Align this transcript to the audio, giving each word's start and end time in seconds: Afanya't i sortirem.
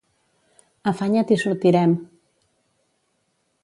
Afanya't 0.93 1.33
i 1.35 1.39
sortirem. 1.43 1.95